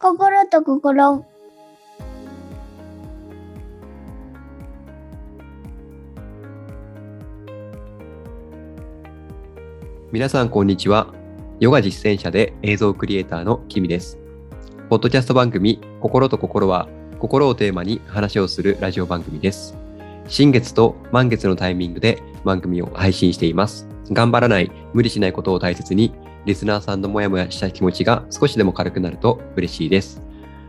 [0.00, 1.26] 心と心。
[10.12, 11.12] 皆さんこんにちは。
[11.58, 14.20] ヨガ実践者で映像クリエイターのキミです。
[14.88, 16.88] ポッドキャスト番組心と心は
[17.18, 19.74] 心をテーマに話をするラジオ番組です。
[20.28, 23.88] 新月と満月のタイミングで番組を配信しています。
[24.12, 26.14] 頑張らない、無理しないことを大切に、
[26.48, 30.22] リスナーさんのモヤモヤした気持ちが少しでも軽くなると嬉しいです。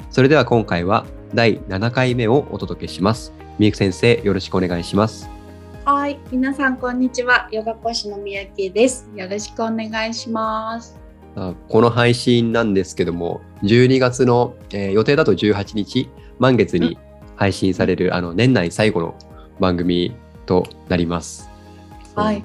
[0.09, 3.31] それでは今回は第7回目をお届けします。
[3.59, 5.29] みゆき先生、よろしくお願いします。
[5.85, 7.47] はい、皆さんこんにちは。
[7.53, 9.09] ヨガ講師のみやきです。
[9.15, 10.99] よろしくお願いします。
[11.37, 16.09] あこの配信なんですけども、12月の、えー予定だと18日、
[16.39, 16.97] 満月に
[17.37, 19.15] 配信される、あの年内最後の
[19.61, 20.13] 番組
[20.45, 21.49] となります。
[22.15, 22.43] はい。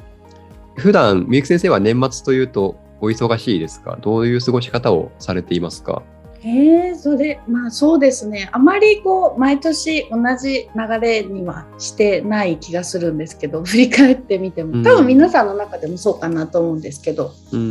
[0.77, 3.98] 普段、みゆき先生は年末というとお忙しいですか？
[4.00, 6.02] どういう過ごし方をされていますか？
[6.46, 8.50] えー、それ、まあそうですね。
[8.52, 17.62] あまりこう、毎年同じ流れにはしてない気がするんですけど、 振り返ってみても、多分皆さんの中でもそうかなと思うんですけど、うんう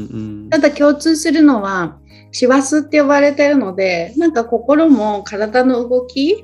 [0.47, 1.97] んただ共通するのは、
[2.31, 6.43] 師走って呼ばれてるので、なんか心も体の動き、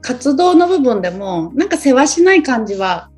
[0.00, 3.10] 活動の部分でも、なんか世話しない感じは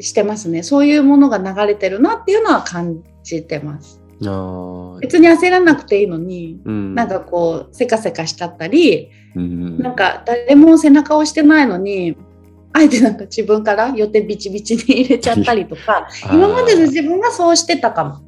[0.00, 0.62] してますね。
[0.62, 3.97] そういうものが流れてるなっていうのは感じてます。
[5.00, 6.94] 別に焦らなくていいのに、うん。
[6.94, 9.78] なんかこう、せかせかしちゃったり、うん。
[9.78, 12.16] なんか誰も背中を押してないのに、
[12.72, 18.18] あえてなんか自分から予定ビチビチに入れちゃったりとか、 今までの自分はそうしてたかも。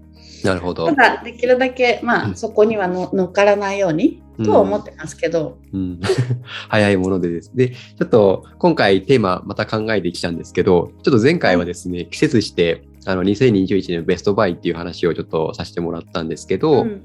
[0.44, 0.86] なるほど。
[0.86, 0.94] た。
[0.94, 2.30] だできるだけまうん。
[2.32, 6.00] あそこにはの乗っからないようにとは思ってますけど、うん、
[6.68, 7.50] 早いものでです。
[7.54, 17.02] で、ちょっと今回テーマまた考えてきたんですけど、ちょっと前回はですね、季節して、あの2021年のベストバイっていう話をちょっとさせてもらったんですけど、うん。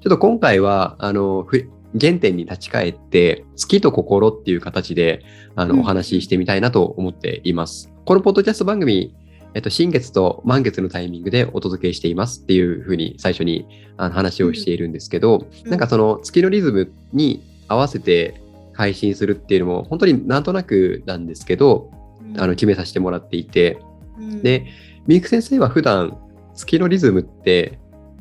[0.00, 5.80] ちょっと今回は、あの、ふ原点に立ち返って、月と心っていう形で、あの、うん。
[5.80, 7.92] お話ししてみたいなと思っています。
[8.04, 9.14] このポッドキャスト番組、
[9.54, 15.70] えっと、新月と満月のタイミングでお届けしていますっていうふうに最初にあの話をしているんですけど、うん。
[15.70, 18.40] なんかその月のリズムに合わせて
[18.74, 21.90] 配信するっていうのも本当になんとなくなんですけど、
[22.36, 23.80] あの決めさせてもらっていて、
[24.18, 24.42] うん。
[24.42, 24.66] で、
[25.08, 26.18] みゆき先生は普段
[26.54, 27.78] 月のリズムって、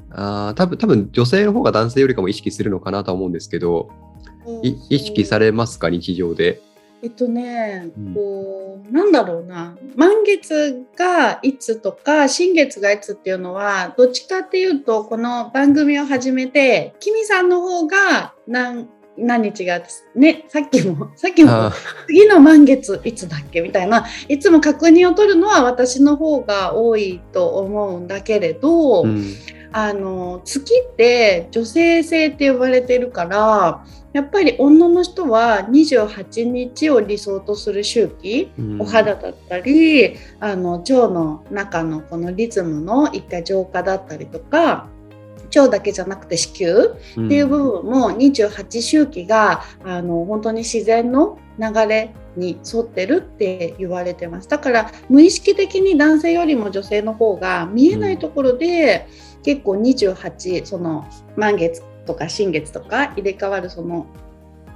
[0.10, 3.90] あー多分多分女性の方が男性よりかも意識するのかなとは思うんですけど、
[4.64, 5.90] い意識されますか？
[5.90, 6.62] 日常で。
[7.04, 8.14] えっとね、うん。
[8.14, 9.76] こうなんだろうな。
[9.98, 18.88] 満月がいつとか新月がいつっていうのはどっちかっていうとこの番組を始めてキミさんの方が何
[19.18, 19.82] 何日が
[20.16, 21.74] ねさっきもさっきもあ
[22.08, 23.62] 次の満月いつだっけ？
[23.62, 24.06] みたいな。
[24.28, 29.34] いつも確認を取るのは私の方が多いと思うんだけれど、ーうん。
[29.74, 38.82] あの月って女性性って呼ばれてるからやっぱり女の人は28日を理想とする周期、うん。
[38.82, 44.88] お肌だったりあの腸の中のこのリズムの一回浄化だったりとか
[45.56, 54.48] 腸だけじゃなくて子宮っていう部分も28周期があの本当に自然の流れに沿ってるって言われてます。
[54.48, 59.08] だから無意識的に男性よりも女性の方が見えないところで、
[59.44, 61.06] 結構28その
[61.36, 64.08] 満月とか新月とか入れ替わるその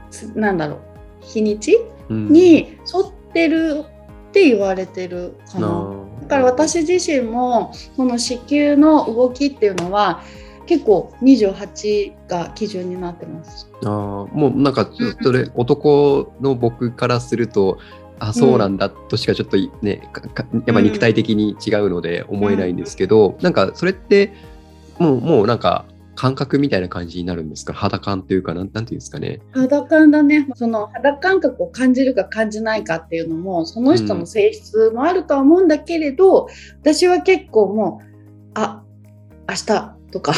[0.09, 0.79] すなんだろう
[1.21, 1.77] 日にち
[2.09, 2.29] うん。
[2.31, 3.85] に沿ってる
[4.29, 5.93] って言われてるかな。
[6.21, 10.21] だから私自身もその子宮の動きっていうのは
[10.71, 13.69] 結構28が基準になってます。
[13.83, 13.89] あー
[14.33, 17.77] もうなんかちょっとね、男の僕からすると
[18.19, 24.31] あそうなんだとしかちょっとね、かかやっぱ肉体的に違うので思えないんですけど、なんかそれって
[24.97, 25.83] もうもうなんか
[26.15, 27.73] 感覚みたいな感じになるんですか？
[27.73, 29.41] 肌感というかなんなんていうんですかね？
[29.51, 36.47] 肌感だねその肌感覚を感じるか感じないかっていうのもその人の性質もあるとは思うんだけれど、
[36.79, 38.05] 私は結構もう
[38.53, 38.83] あ
[39.49, 40.33] 明日とか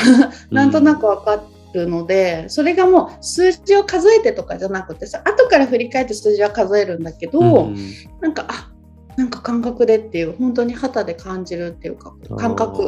[0.51, 7.77] なんとなく分かるので、それがもう数字を数えてとかじゃなくてさ後から振り返って数字は数えるんだけど、うん
[8.21, 8.69] なんかあ
[9.17, 12.83] なんか感覚でっていう本当に肌で感じるっていうか感覚。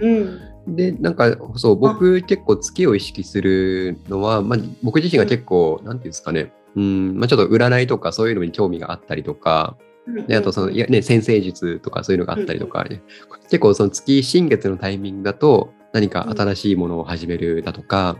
[0.00, 0.40] うん。
[0.66, 6.52] でなんかそう僕結構月を意識するのは、まあ、僕自身が結構、なんていうんですかね。
[6.74, 9.76] うん、まあ、ちょっと占いとかそういうのに興味があったりとか
[10.26, 12.84] であとそのいや、ね、先生術とかそういうのがあったりとか、
[13.42, 18.18] 結構その月新月のタイミングだと何か新しいものを始めるだとか、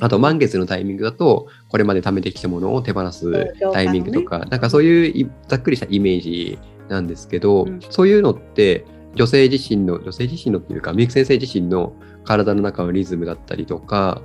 [0.00, 6.58] あと満月のタイミングだとこれまで貯めてきたものを手放すタイミングとか、なんかそういういざっくりしたイメージ
[6.88, 7.80] なんですけど、うん。
[7.90, 8.84] そういうのって
[9.16, 11.92] 女性自身の女性自身のっていうかみゆき先生自身の
[12.24, 14.22] 体の中のリズムだったりとか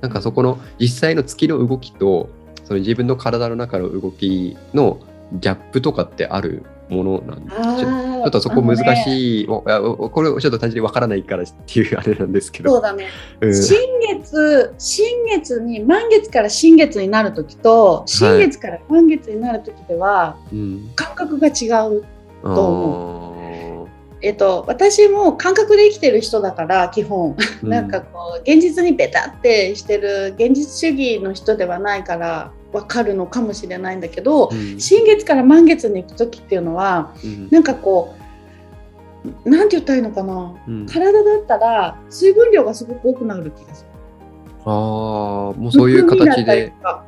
[0.00, 2.28] なんかそこの実際の月の動きと
[2.64, 4.98] その自分の体の中の動きの
[5.32, 12.70] ギャップとかってあるものなんでちょちょっとそこ難しい、おいやおこれちょっと単純にわからないからっていうあれなんですけど。
[12.70, 13.06] そうだね。
[13.40, 13.54] うん。
[13.54, 20.90] 新月、新月に、満月から新月になるときと、新月から満月になるときでは、うん。
[20.94, 22.04] 感覚が違う。
[22.44, 23.26] あー。
[24.22, 27.36] えっと、私も感覚で生きてる人だから、基本。
[27.62, 38.14] うなんかこう、現実にベタってしてる、現実主義の人ではないから、わかるのかもしれないんだけど、うん新月から満月に行くときっていうのは、うんなんかこ
[39.44, 40.54] う、なんて言ったらいいのかな？
[40.68, 43.90] うん体だったら水分量がすごく多くなる気がする。
[44.64, 44.72] ああ、
[45.58, 46.72] もうそういう形で。
[46.82, 47.04] だ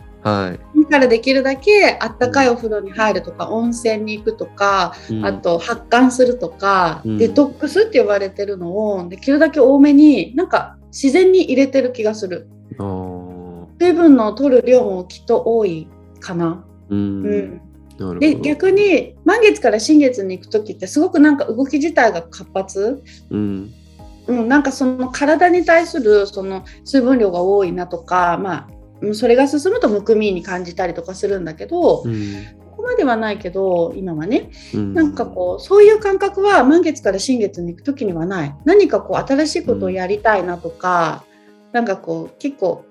[0.90, 12.49] からできるだけあったかいお風呂に入るとか、温泉に行くとか、うんあと発汗するとか、うんデトックスって呼ばれてるのをできるだけ多めになんか自然に入れてる気がする。
[12.78, 13.07] あー
[13.78, 15.88] 水分の取る量もきっと多い
[16.20, 16.64] かな。
[16.88, 17.60] うん。
[17.98, 18.19] うん。
[18.20, 23.75] で逆に満月から新月に行く時ってすごくなんか動き自体が活発、うん。
[24.28, 28.69] うん、なんかその体に対するその水分量が多いなとか、まあ
[29.00, 32.44] うん、それが進むとむくみに感じたりとかするんだけど、うん。
[32.70, 41.24] ここまではないけど今はねうんなんかこうそういう感覚は満月から新月に行く時にはない何かこう新しいことをやりたいなとか、
[41.72, 42.84] なんかこう結構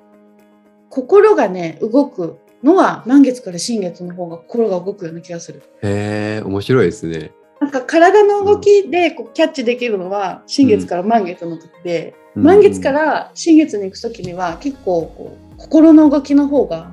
[0.89, 5.61] 心がね動くのは満月から新月の方が心が動くような気がする。
[5.81, 7.31] へえ、面白いですね。
[7.59, 16.91] なんか体の動きでこうキャッチできるのは新月から満月の時で、うん満月から新月に行く時には結構こう心の動きの方が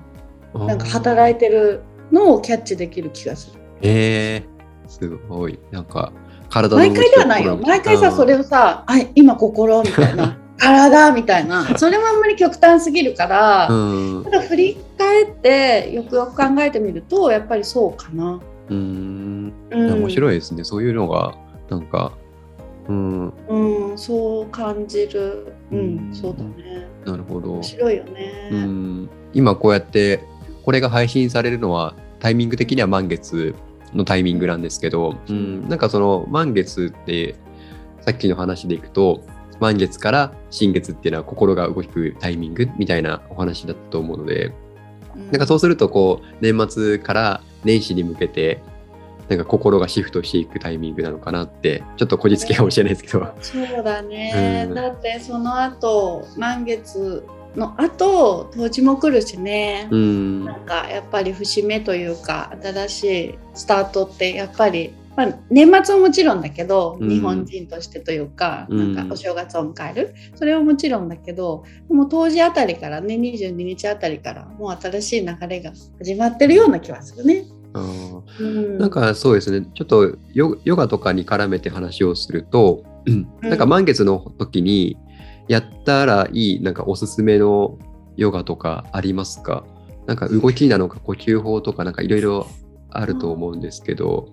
[0.55, 3.61] なんか働いてるのをキャッチできる気がする。
[3.83, 4.45] へえ、
[4.89, 5.59] すごい。
[5.71, 6.13] なんか、
[6.49, 7.59] 体の毎回ではないよ。
[7.63, 14.25] 毎回さ、それをさ、あ、今心みたいな、体みたいな、それもあんまり極端すぎるから、うん。
[14.25, 18.41] ただ振り返ってよくよく考えてみると、やっぱりそうかな。
[18.71, 19.53] うん。
[19.71, 20.13] うん、面い。
[20.13, 20.65] 白いですね。
[20.65, 21.35] そういうのが、
[21.69, 22.13] なんか、
[22.89, 23.33] うん。
[23.49, 25.53] うん、そう感じる。
[25.73, 26.87] うん、うんそうだね。
[27.05, 27.63] なるほど面。
[27.63, 28.51] 白いよね。
[28.53, 29.11] うん。
[29.33, 30.21] 今こうやって、
[30.65, 33.55] これが配信されるのは、タイミング的には満月
[33.93, 37.35] のタイミングなんですけど、うん、なんかその満月って、
[38.01, 39.23] さっきの話でいくと、
[39.61, 44.53] 満月から新月っていうのは心が動くタイミングみたいなお話だったと思うので、
[45.15, 45.31] うん。
[45.31, 48.63] なんかそうするとこう年末から年始に向けて
[49.29, 53.33] なんか心がシフトしていくタイミングなのかなってちょっとこじつけかもしれないですけど。
[53.41, 54.75] そうだね、うん。
[54.75, 57.25] だってその後満月
[57.57, 60.45] の後冬至も来るしね、うん。
[60.45, 67.09] なんかやっぱり節目というか新しいスタートってやっぱり、まあ、年末ももちろんだけど、うん。
[67.09, 68.95] 日本人としてというかうん。
[68.95, 70.15] なんかお正月を迎える。
[70.35, 77.47] それはもちろんだけどもう当時あたりからね22日あたりからもう新しい流れが始まってるような気はするね。
[77.73, 78.25] あー。
[78.41, 78.45] う
[78.77, 79.67] ん、なんかそうですね。
[79.75, 82.83] ちょっとヨヨガとかに絡めて話をすると、
[83.41, 84.97] なんか満月の時に
[85.47, 87.79] やったらいいなんかおすすめの
[88.17, 89.65] ヨガとかありますか？
[90.07, 92.47] なんか動きなのか呼吸法とかなんかいろいろ
[92.91, 94.29] あると思うんですけど、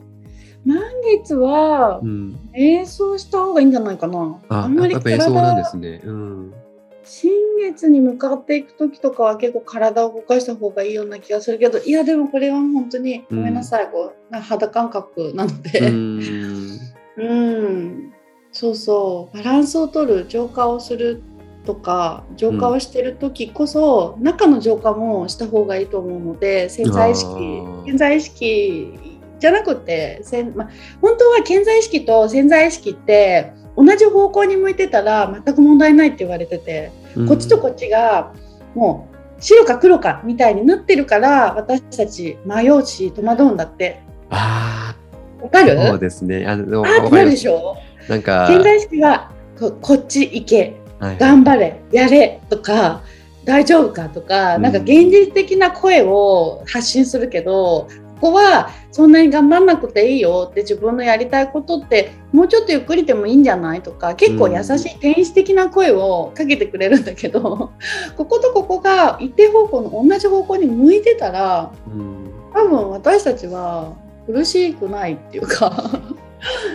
[0.66, 4.40] 満月はうん、瞑想した方がいいんじゃないかな。
[4.50, 6.02] あんまり瞑想なんですね。
[6.04, 6.54] うん。
[7.04, 16.80] 新月に向かっていく時とかは結構体を動かした方がいいような気がするけどいやでもこれは本当にごめんなさい、こうな肌感覚なのうでん。
[17.18, 18.14] うん。
[18.52, 19.38] そうそう。
[19.38, 21.24] バランスを取る浄化をする
[21.66, 27.32] とか浄化をしてる時こそ、中の浄化もした方がいいと思うので潜在意識
[27.86, 29.00] 潜在意識
[29.42, 30.70] じゃなくてせん、ま、
[31.02, 36.92] 本当は潜在意識と潜在意識って同じ方向に向いてたら全く問題ないって言われてて。
[37.28, 38.32] こっちとこっちが
[38.74, 44.02] もう白か黒かみたいになってるから私たち迷うし戸惑うんだって。
[44.30, 44.96] あ
[45.42, 45.78] わかる？
[45.78, 46.46] あ、そうですね。
[46.48, 47.76] あのあなるでしょ？
[48.08, 49.30] なんか、潜在意識は
[49.60, 51.18] ここっち行けはい。
[51.18, 53.02] 頑張れやれとか
[53.44, 54.62] 大丈夫かとか、うん。
[54.62, 67.72] なんか現実的な声を発信するけどここはそんなに頑張んなくていいよって自分のやりたいことってもうちょっとゆっくりでもいいんじゃないとか結構優しい天使的な声をかけてくれるんだけど
[68.16, 72.32] こことここが一定方向の同じ方向に向いてたらうん。
[72.54, 73.94] 多分私たちは
[74.26, 76.02] 苦しくないっていうか。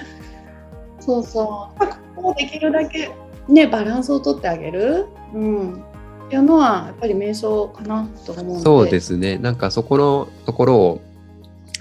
[1.01, 1.87] そうそう。
[2.17, 3.11] ここをできるだけ
[3.49, 5.85] ねバランスをとってあげる、うん、
[6.27, 8.61] っていうのはやっぱり瞑想かなと思うので。
[8.65, 9.39] そうですね。
[9.39, 11.01] なんかそこのところを、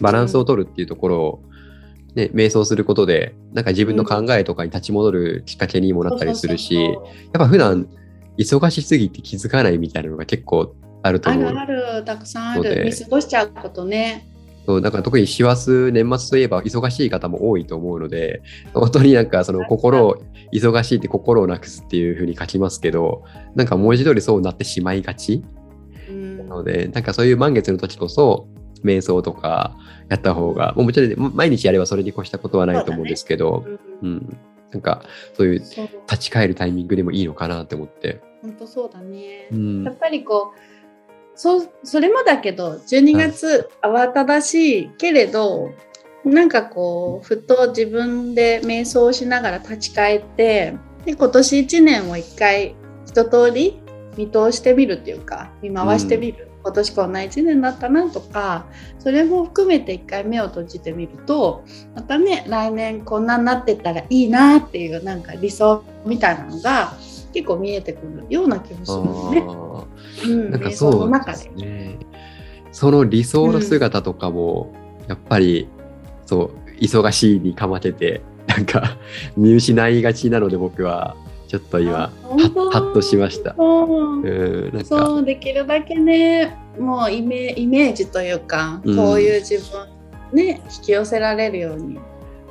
[0.02, 1.44] バランスを取るっていうところを、
[2.16, 6.94] ね、瞑想することで、なんか自分の考えとかに立ち戻るきっかけにもなったりするし、やっ
[7.34, 7.88] ぱ普段
[8.38, 11.44] 忙しすぎて気づかないみたいなのが結構あると思う。
[11.46, 11.66] あるあ
[11.98, 12.86] る、たくさんある。
[12.86, 14.28] 見過ごしちゃうことね。
[14.66, 18.42] そうだから特に師走、年末といえば忙しい方も多いと思うので、
[18.74, 20.18] 本当になんかその心を、
[20.52, 23.24] 忙しいって心をなくすっていうふうに書きますけど、
[23.56, 25.44] なんか文字通りそうなってしまいがち
[26.10, 28.48] うんなので、なんかそういう満月の時こそ、
[28.86, 29.76] 瞑想とか
[30.10, 34.38] やった方が、もちろんね毎日やればそれに越したことはないと思うんですけど、うんうん、
[34.72, 38.22] なんかそういう立ち返るタイミングでもいいのかなって思って。
[38.42, 39.48] 本当そうだね。
[39.52, 40.60] うんやっぱりこう
[41.36, 45.74] そうそれもだけど12月慌ただしいけれど、
[46.24, 50.76] なんかこうふと自分で瞑想をしながら立ち返って
[51.06, 52.76] で今年1年を一回
[53.06, 53.80] 一通り
[54.18, 58.66] 見通してみるっていうか見回してみる、今年こんな1年だったなとか
[59.00, 61.64] それも含めて一回目を閉じてみると
[61.96, 66.94] またね来年こんなになってったらいいなっていうなんか理想みたいなのが
[67.34, 69.42] 結構見えてくるような気もするのね。
[69.42, 69.86] あ
[70.26, 71.98] うん、ーなんかそうですね。
[72.72, 74.74] その理想の姿とかも、
[75.08, 75.68] やっぱり
[76.26, 78.98] そう忙しいにかまけてなんか
[79.38, 81.16] 見失いがちなので僕は
[81.48, 82.12] ちょっと今
[82.72, 83.56] ハッとしました。
[83.56, 84.22] そう。
[84.22, 84.86] うんなんか。
[84.86, 88.96] そうできるだけねもうイメイメージというか、うん。
[88.96, 89.88] こういう自分
[90.34, 92.00] ね引き寄せられるように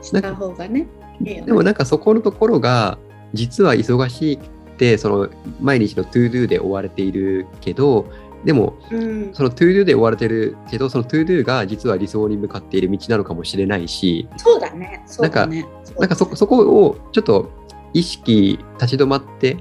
[0.03, 0.87] した方がね。
[1.21, 2.99] でもなんかそこのところが
[3.33, 4.39] 実は忙しいっ
[4.77, 5.29] てその
[5.61, 8.07] 毎日の to do で追われているけど
[8.45, 9.31] でもうん。
[9.33, 15.67] その to do で追われてるけどその to do が実は理想に向かっている道なのかもしれないしそうだねそうだね。
[15.99, 17.64] なんかそそこをちょっと
[17.95, 19.57] 意識立ち止まって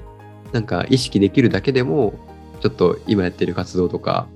[0.52, 2.14] なんか意識できるだけでも
[2.60, 4.28] ちょっと今やってる活動とか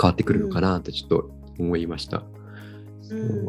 [0.00, 2.22] 変わってくるのかなってちょっと思いました。
[3.10, 3.48] うん。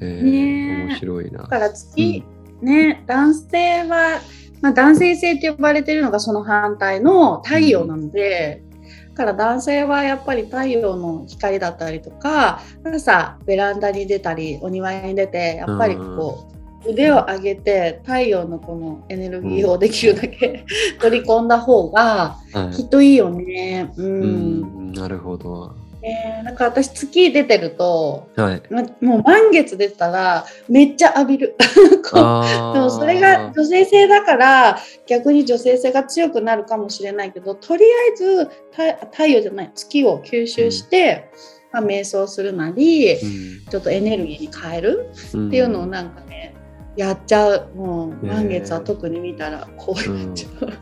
[0.00, 0.86] えーねえ。
[0.86, 1.42] 面白いな。
[1.42, 1.48] だ。
[1.48, 2.24] から月、
[2.62, 4.20] ね男性は、
[4.60, 8.62] まあ、男性性と呼ばれているのがその反対の太陽なので、
[9.10, 16.55] だから男性はやっぱり太陽の光だったりとか朝ベランダに出たりお庭に出てやっぱりこう、
[16.88, 20.64] 腕を上げて太陽のこのエネルギーをできるだけ、
[21.00, 23.92] 取り込んだ方がはいきっといいよね。
[23.96, 25.74] うんうんなるほど。
[26.02, 28.62] ねなんか私月出てるとはい。
[28.70, 31.56] まもう満月出たらめっちゃ浴びる。
[32.14, 32.20] で
[32.80, 41.30] もそれが女性性だから逆に女性性が強くなるかもしれないけどとりあえず太太陽じゃない月を吸収して、
[41.72, 46.54] まあ、瞑想するなりうんちょっとエネルギーに変えるうんっていうのをなんかね
[46.96, 47.68] やっちゃう。
[47.74, 50.72] もう満月は特に見たらこうやっちゃう。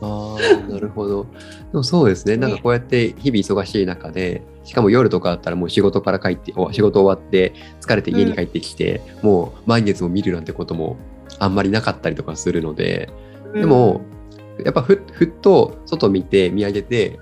[0.00, 1.26] ああ、なるほど。
[1.72, 2.36] でもそうですね。
[2.36, 10.96] なんかこうやって日々忙しい中で、しかも夜とかだったらもう仕事から帰って、お仕事終わって疲れて家に帰ってきて、もう満月を見るなんてことも
[11.38, 13.10] あんまりなかったりとかするので、
[13.52, 14.02] でも、
[14.64, 17.18] やっぱふふっと外見て見上げて、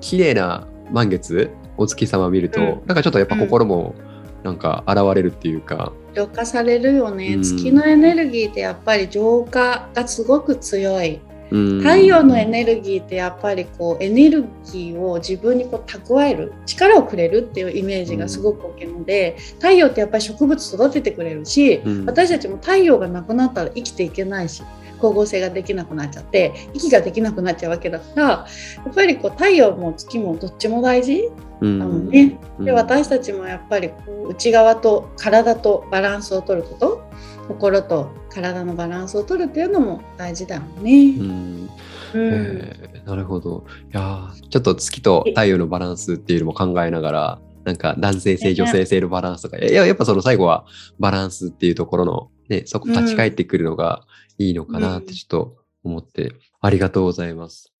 [0.00, 2.66] 綺麗な満月、お月様見ると、うん。
[2.66, 3.94] なんかちょっとやっぱ心も
[4.42, 7.42] なんか現れるっていうか、浄化されるよね、うん。
[7.42, 11.20] 月のエネルギーってやっぱり浄化がすごく強い。
[11.50, 11.78] うん。
[11.78, 22.06] 太陽のエネルギーってやっぱりこうエネルギーを自分にこう蓄える力をくれるっていうイメージがすごく大きいので、太陽ってやっぱり植物育ててくれるし、うん。
[22.06, 24.62] 私たちも太陽がなくなったら生きていけないし
[25.00, 28.46] 光合成ができなくなっちゃって息ができなくなっちゃうわけだからや
[28.90, 31.30] っぱりこう太陽も月もどっちも大事
[31.60, 32.38] うんなのね。
[32.60, 37.02] でうん私たちもやっぱりこう内側と体とバランスを取ること
[37.48, 41.16] 心と体のバランスを取るっていうのも大事だよね。
[41.18, 41.70] うん
[42.14, 43.64] うんえーなるほど。
[43.92, 50.64] いやーちょっと月と太陽のバランスっていうのも考えながら、なんか男性性、ね女性性のバランスとか、いや、やっぱその最後は
[50.98, 54.04] バランスっていうところの、ね、そこ立ち返ってくるのが
[54.40, 56.32] いいのかなってちょっと思って、
[56.62, 57.74] ありがとうございます。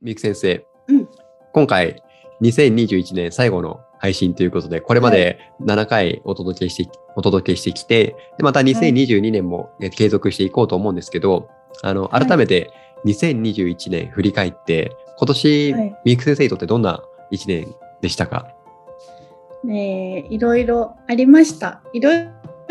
[0.00, 1.08] みゆき先生、うん。
[1.52, 2.00] 今回
[2.40, 11.48] 2021年最後の配信ということで、これまで7回お届けして、お届けしてきて、でまた2022年もえ継続していこうと思うんですけど、
[11.82, 12.24] あの、はい。
[12.24, 12.70] 改めて
[13.06, 15.96] 2021年振り返って、今年、はい。
[16.04, 17.02] みゆき先生にとってどんな
[17.32, 18.54] 1年でしたか？
[19.64, 21.82] ねえいろいろありました。
[21.92, 22.28] いろい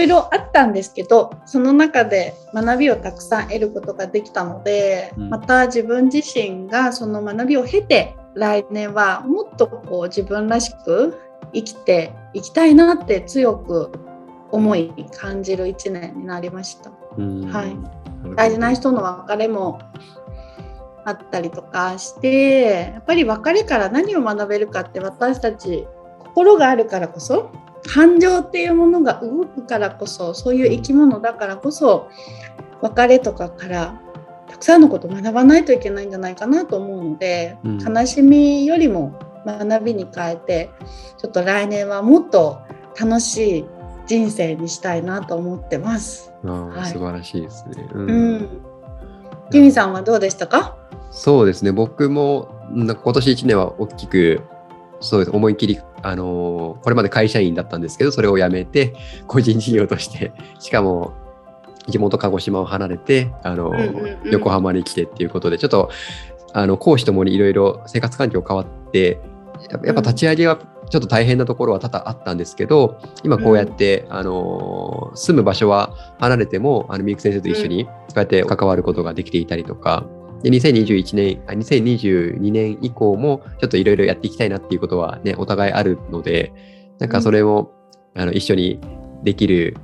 [0.08, 5.30] ろあったんですけどその中で学びをたくさん得ることができたので、うん。
[5.30, 11.18] また自分自身がその学びを経て来年はもっとこう自分らしく
[11.54, 13.92] 生きていきたいなって強く
[14.52, 16.90] 思い感じる1年になりました。
[16.90, 18.36] はい。
[18.36, 19.80] 大事な人の別れも
[21.06, 25.88] あったりとかしてやっぱり別れから何を学べるかって私たち
[26.20, 27.52] 心があるからこそ
[27.88, 32.10] 感情っていうものが動くからこそそういう生き物だからこそ
[32.82, 34.02] 別れとかから
[34.48, 40.70] たくさんのことを学ばないといけないんじゃないかなと思うので、うん、悲しみよりも学びに変えて
[41.18, 42.60] ちょっと来年はもっと
[43.00, 43.66] 楽しい
[44.08, 46.34] 人生にしたいなと思ってます。
[46.44, 47.88] あはい、素晴らしいですね。
[47.94, 48.62] うん。
[49.54, 50.78] うん、さんはどうでしたか？
[51.12, 51.72] そうですね。
[51.72, 54.42] 僕も今年1年は大きく
[55.00, 55.32] そうです。
[55.32, 58.94] 思い切りあのこれまで会社員だったんですけどそれを辞めて
[59.28, 61.14] 個人事業としてしかも
[61.88, 65.90] 地元鹿児島を離れてあの、うんうんうん、横浜に来てっていうことでちょっと
[66.54, 69.20] あの講師ともにいろいろ生活環境変わって
[69.84, 70.58] やっぱ立ち上げは
[70.90, 80.06] ちょっと大変なところは多々あったんですけど今こうやって、うん、あの住む場所は離れてもあのミク先生と一緒にこうやって関わることができていたりとか、
[80.42, 86.54] で2021年あ2022年以降もちょっといろいろやっていきたいなっていうことはねお互いあるので
[87.00, 87.72] なんかそれを、
[88.16, 88.80] うん、あの一緒に
[89.24, 89.78] できる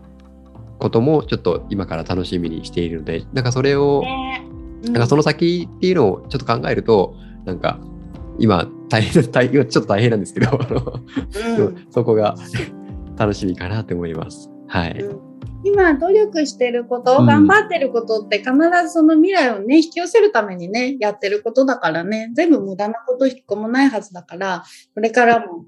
[0.79, 4.47] こともちょっと今から楽しみにしているのでなんかそれを、ね。
[4.85, 7.79] うん、なんかその先っていうのをちょっと考えるとなんか
[8.37, 10.59] 今大変 大ちょっと大変なんですけど、
[11.57, 12.35] うん、そこが
[13.17, 14.49] 楽しみかなって思います。
[14.67, 15.05] はい。
[15.65, 18.51] 今努力してること、頑張ってることって必
[18.83, 25.65] ずその未来をね、引き寄せるためにね、やってることだからね、全部無駄なこと一個もないはずだから、これからも、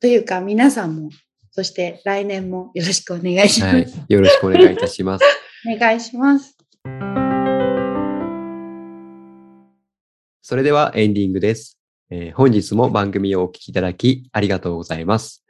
[0.00, 1.10] というか皆さんも、
[1.52, 3.74] そして来年もよろしくお願いします。
[3.76, 5.24] はい、よろしくお願いいたします。
[5.72, 6.58] お願いします。
[10.42, 11.78] それではエンディングです。
[12.10, 15.44] えー、本日も番組をお聞きいただきありがとうございます。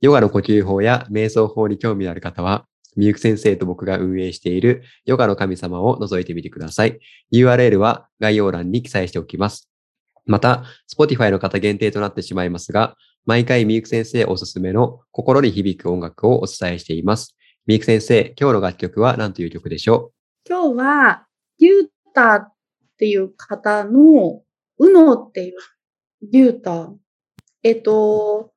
[0.00, 6.98] ヨガの呼吸法や瞑想法に興味のある方は、みゆく先生と僕が運営しているヨガの神様を覗いてみてください。
[7.32, 9.70] URL は概要欄に記載しておきます。
[10.24, 17.36] また、Spotify の方限定となってしまいますが、毎回みゆく先生おすすめの心に響く音楽をお伝えしています。
[17.66, 20.12] みゆく先生、今日の楽曲は何という曲でしょ
[20.46, 20.48] う？
[20.48, 21.26] 今日は、
[21.60, 22.52] リュータっ
[22.98, 24.42] ていう方の、
[24.78, 25.54] うのっていう
[26.22, 26.92] リュータ
[27.62, 28.52] えっと、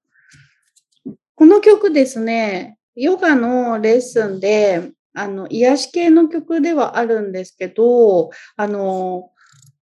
[1.36, 9.32] この曲ですね、ヨガのレッスンで、あの、癒し系の曲ではあるんですけど、あの、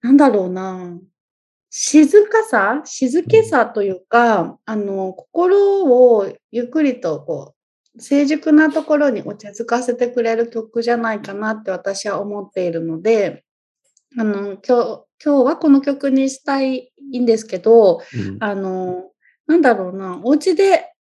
[0.02, 1.00] なんだろうな、
[1.70, 7.54] 静かさ静けさというか、あの、心をゆっくりとこ
[7.96, 13.46] う、成熟なところに落ち着かせてくれる曲じゃないかなって私は思っているので、
[14.18, 19.12] あの、今日、今日はこの曲にしたいんですけど、うん、あの、
[19.48, 20.94] なんだろうな、お家で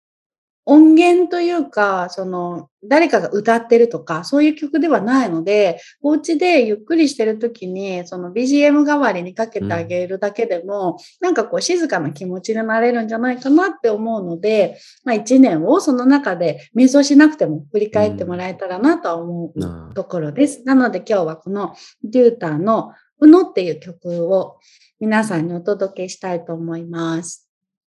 [0.65, 20.59] 音源というか、その、誰かが歌ってるとか、そういう曲ではないので、お家でゆっくりしてる時に、その BGM 代わりにかけてあげるだけでも、うん、なんかこう静かな気持ちになれるんじゃないかなって思うので、まあ一年をその中で瞑想しなくても振り返ってもらえたらなと思うところです。
[20.59, 24.57] うん、なので今日はこのデューターのうのっていう曲を
[24.99, 27.44] 皆さんにお届けしたいと思います。